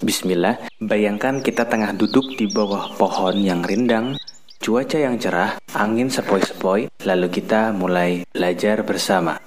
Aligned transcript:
Bismillah, 0.00 0.58
bayangkan 0.82 1.38
kita 1.38 1.70
tengah 1.70 1.94
duduk 1.94 2.34
di 2.34 2.50
bawah 2.50 2.90
pohon 2.98 3.38
yang 3.38 3.62
rindang, 3.62 4.18
cuaca 4.58 4.98
yang 4.98 5.14
cerah, 5.14 5.62
angin 5.78 6.10
sepoi-sepoi, 6.10 6.90
lalu 7.06 7.28
kita 7.30 7.70
mulai 7.70 8.26
belajar 8.34 8.82
bersama. 8.82 9.38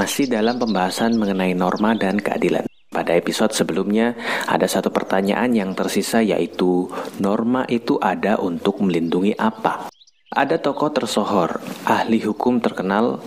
Masih 0.00 0.32
dalam 0.32 0.56
pembahasan 0.56 1.20
mengenai 1.20 1.52
norma 1.52 1.92
dan 1.92 2.16
keadilan. 2.16 2.64
Pada 2.88 3.12
episode 3.12 3.52
sebelumnya, 3.52 4.16
ada 4.48 4.64
satu 4.64 4.88
pertanyaan 4.88 5.52
yang 5.52 5.76
tersisa 5.76 6.24
yaitu, 6.24 6.88
norma 7.20 7.68
itu 7.68 8.00
ada 8.00 8.40
untuk 8.40 8.80
melindungi 8.80 9.36
apa? 9.36 9.89
Ada 10.30 10.62
tokoh 10.62 10.94
tersohor, 10.94 11.58
ahli 11.82 12.22
hukum 12.22 12.62
terkenal, 12.62 13.18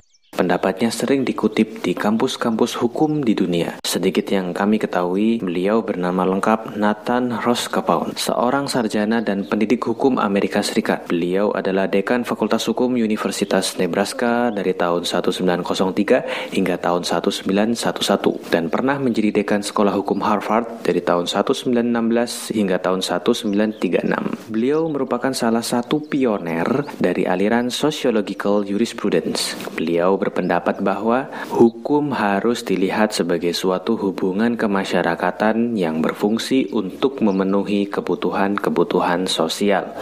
Pendapatnya 0.44 0.92
sering 0.92 1.24
dikutip 1.24 1.80
di 1.88 1.96
kampus-kampus 1.96 2.76
hukum 2.84 3.24
di 3.24 3.32
dunia. 3.32 3.80
Sedikit 3.80 4.28
yang 4.28 4.52
kami 4.52 4.76
ketahui, 4.76 5.40
beliau 5.40 5.80
bernama 5.80 6.28
lengkap 6.28 6.76
Nathan 6.76 7.40
Roscoe, 7.40 8.12
seorang 8.20 8.68
sarjana 8.68 9.24
dan 9.24 9.48
pendidik 9.48 9.80
hukum 9.88 10.20
Amerika 10.20 10.60
Serikat. 10.60 11.08
Beliau 11.08 11.56
adalah 11.56 11.88
dekan 11.88 12.28
Fakultas 12.28 12.68
Hukum 12.68 12.92
Universitas 13.00 13.80
Nebraska 13.80 14.52
dari 14.52 14.76
tahun 14.76 15.08
1903 15.08 16.52
hingga 16.52 16.76
tahun 16.76 17.08
1911 17.08 18.52
dan 18.52 18.68
pernah 18.68 19.00
menjadi 19.00 19.32
dekan 19.32 19.64
Sekolah 19.64 19.96
Hukum 19.96 20.28
Harvard 20.28 20.84
dari 20.84 21.00
tahun 21.00 21.32
1916 21.32 22.52
hingga 22.52 22.84
tahun 22.84 23.00
1936. 23.00 24.52
Beliau 24.52 24.92
merupakan 24.92 25.32
salah 25.32 25.64
satu 25.64 26.04
pioner 26.04 26.68
dari 27.00 27.24
aliran 27.24 27.72
Sociological 27.72 28.68
Jurisprudence. 28.68 29.56
Beliau 29.80 30.20
berpendapat 30.34 30.82
bahwa 30.82 31.30
hukum 31.54 32.10
harus 32.10 32.66
dilihat 32.66 33.14
sebagai 33.14 33.54
suatu 33.54 33.94
hubungan 34.02 34.58
kemasyarakatan 34.58 35.78
yang 35.78 36.02
berfungsi 36.02 36.74
untuk 36.74 37.22
memenuhi 37.22 37.86
kebutuhan-kebutuhan 37.86 39.30
sosial. 39.30 39.94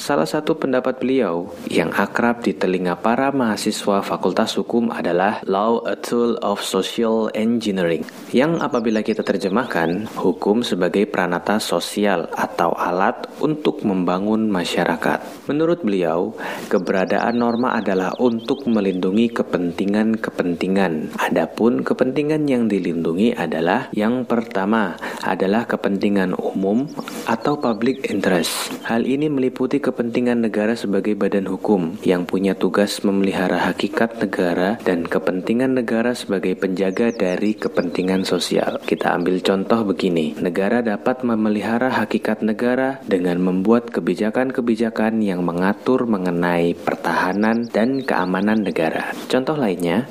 Salah 0.00 0.24
satu 0.24 0.56
pendapat 0.56 0.96
beliau 0.96 1.52
yang 1.68 1.92
akrab 1.92 2.40
di 2.40 2.56
telinga 2.56 2.96
para 2.96 3.28
mahasiswa 3.36 4.00
Fakultas 4.00 4.56
Hukum 4.56 4.88
adalah 4.88 5.44
Law 5.44 5.84
a 5.84 5.92
Tool 5.92 6.40
of 6.40 6.64
Social 6.64 7.28
Engineering, 7.36 8.08
yang 8.32 8.56
apabila 8.64 9.04
kita 9.04 9.20
terjemahkan, 9.20 10.08
hukum 10.16 10.64
sebagai 10.64 11.04
pranata 11.04 11.60
sosial 11.60 12.32
atau 12.32 12.72
alat 12.72 13.28
untuk 13.44 13.84
membangun 13.84 14.48
masyarakat. 14.48 15.48
Menurut 15.52 15.84
beliau, 15.84 16.32
keberadaan 16.72 17.36
norma 17.36 17.76
adalah 17.76 18.16
untuk 18.16 18.64
melindungi 18.64 19.28
kepentingan 19.36 19.65
kepentingan-kepentingan. 19.66 21.18
Adapun 21.18 21.82
kepentingan 21.82 22.46
yang 22.46 22.70
dilindungi 22.70 23.34
adalah 23.34 23.90
yang 23.90 24.22
pertama 24.22 24.94
adalah 25.26 25.66
kepentingan 25.66 26.38
umum 26.38 26.86
atau 27.26 27.58
public 27.58 28.06
interest. 28.06 28.70
Hal 28.86 29.02
ini 29.02 29.26
meliputi 29.26 29.82
kepentingan 29.82 30.46
negara 30.46 30.78
sebagai 30.78 31.18
badan 31.18 31.50
hukum 31.50 31.98
yang 32.06 32.30
punya 32.30 32.54
tugas 32.54 33.02
memelihara 33.02 33.58
hakikat 33.66 34.22
negara 34.22 34.78
dan 34.86 35.02
kepentingan 35.02 35.74
negara 35.74 36.14
sebagai 36.14 36.54
penjaga 36.54 37.10
dari 37.10 37.58
kepentingan 37.58 38.22
sosial. 38.22 38.78
Kita 38.86 39.18
ambil 39.18 39.42
contoh 39.42 39.82
begini. 39.82 40.38
Negara 40.38 40.78
dapat 40.78 41.26
memelihara 41.26 41.90
hakikat 41.90 42.46
negara 42.46 43.02
dengan 43.02 43.42
membuat 43.42 43.90
kebijakan-kebijakan 43.90 45.18
yang 45.26 45.42
mengatur 45.42 46.06
mengenai 46.06 46.78
pertahanan 46.78 47.66
dan 47.66 48.06
keamanan 48.06 48.62
negara. 48.62 49.10
Contoh 49.26 49.55
Contoh 49.56 49.72
lainnya, 49.72 50.04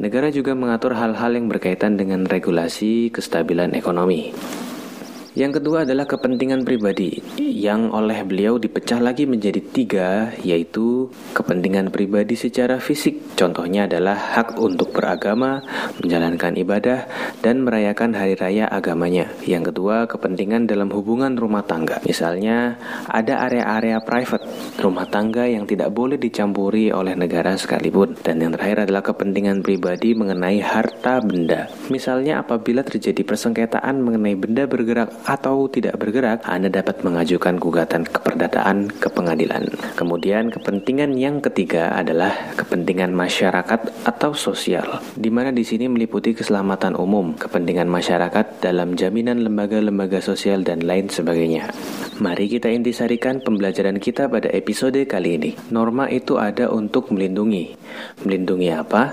negara 0.00 0.32
juga 0.32 0.56
mengatur 0.56 0.96
hal-hal 0.96 1.36
yang 1.36 1.52
berkaitan 1.52 2.00
dengan 2.00 2.24
regulasi 2.24 3.12
kestabilan 3.12 3.76
ekonomi. 3.76 4.32
Yang 5.36 5.60
kedua 5.60 5.84
adalah 5.84 6.08
kepentingan 6.08 6.64
pribadi 6.64 7.20
yang 7.56 7.88
oleh 7.96 8.20
beliau 8.20 8.60
dipecah 8.60 9.00
lagi 9.00 9.24
menjadi 9.24 9.64
tiga 9.64 10.28
yaitu 10.44 11.08
kepentingan 11.32 11.88
pribadi 11.88 12.36
secara 12.36 12.76
fisik 12.76 13.32
contohnya 13.32 13.88
adalah 13.88 14.12
hak 14.12 14.60
untuk 14.60 14.92
beragama, 14.92 15.64
menjalankan 16.04 16.52
ibadah, 16.60 17.08
dan 17.40 17.64
merayakan 17.64 18.12
hari 18.12 18.36
raya 18.36 18.68
agamanya. 18.68 19.32
Yang 19.48 19.72
kedua 19.72 20.04
kepentingan 20.04 20.68
dalam 20.68 20.92
hubungan 20.92 21.32
rumah 21.40 21.64
tangga 21.64 22.04
misalnya 22.04 22.76
ada 23.08 23.48
area-area 23.48 24.04
private 24.04 24.44
rumah 24.76 25.08
tangga 25.08 25.48
yang 25.48 25.64
tidak 25.64 25.88
boleh 25.96 26.20
dicampuri 26.20 26.92
oleh 26.92 27.16
negara 27.16 27.56
sekalipun. 27.56 28.20
Dan 28.20 28.44
yang 28.44 28.52
terakhir 28.52 28.84
adalah 28.84 29.00
kepentingan 29.00 29.64
pribadi 29.64 30.12
mengenai 30.12 30.60
harta 30.60 31.24
benda. 31.24 31.72
Misalnya 31.88 32.44
apabila 32.44 32.84
terjadi 32.84 33.24
persengketaan 33.24 33.96
mengenai 34.04 34.36
benda 34.36 34.68
bergerak 34.68 35.08
atau 35.24 35.64
tidak 35.72 35.96
bergerak, 35.96 36.44
Anda 36.44 36.68
dapat 36.68 37.00
mengajukan 37.06 37.45
gugatan 37.54 38.02
keperdataan 38.02 38.90
ke 38.90 39.06
pengadilan. 39.06 39.70
Kemudian 39.94 40.50
kepentingan 40.50 41.14
yang 41.14 41.38
ketiga 41.38 41.94
adalah 41.94 42.34
kepentingan 42.58 43.14
masyarakat 43.14 44.02
atau 44.02 44.34
sosial, 44.34 44.98
di 45.14 45.30
mana 45.30 45.54
di 45.54 45.62
sini 45.62 45.86
meliputi 45.86 46.34
keselamatan 46.34 46.98
umum, 46.98 47.38
kepentingan 47.38 47.86
masyarakat 47.86 48.58
dalam 48.58 48.98
jaminan 48.98 49.46
lembaga-lembaga 49.46 50.18
sosial 50.18 50.66
dan 50.66 50.82
lain 50.82 51.06
sebagainya. 51.06 51.70
Mari 52.18 52.48
kita 52.48 52.72
intisarikan 52.72 53.44
pembelajaran 53.44 54.02
kita 54.02 54.26
pada 54.26 54.48
episode 54.50 54.98
kali 55.04 55.36
ini. 55.36 55.50
Norma 55.68 56.08
itu 56.08 56.40
ada 56.40 56.72
untuk 56.72 57.12
melindungi. 57.12 57.76
Melindungi 58.24 58.72
apa? 58.72 59.12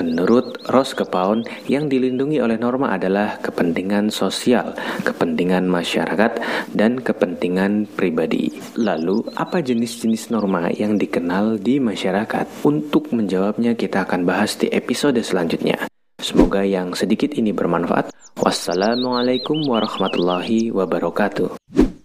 Menurut 0.00 0.56
Ross 0.72 0.96
Kepaun, 0.96 1.44
yang 1.68 1.92
dilindungi 1.92 2.40
oleh 2.40 2.56
norma 2.56 2.96
adalah 2.96 3.36
kepentingan 3.44 4.08
sosial, 4.08 4.72
kepentingan 5.04 5.68
masyarakat, 5.68 6.40
dan 6.72 7.04
kepentingan 7.04 7.67
pribadi. 7.84 8.54
Lalu, 8.78 9.28
apa 9.36 9.60
jenis-jenis 9.60 10.32
norma 10.32 10.72
yang 10.72 10.96
dikenal 10.96 11.60
di 11.60 11.76
masyarakat? 11.82 12.64
Untuk 12.64 13.12
menjawabnya, 13.12 13.76
kita 13.76 14.08
akan 14.08 14.24
bahas 14.24 14.56
di 14.56 14.72
episode 14.72 15.20
selanjutnya. 15.20 15.90
Semoga 16.18 16.64
yang 16.66 16.96
sedikit 16.96 17.36
ini 17.36 17.52
bermanfaat. 17.54 18.10
Wassalamualaikum 18.38 19.66
warahmatullahi 19.66 20.70
wabarakatuh. 20.72 21.97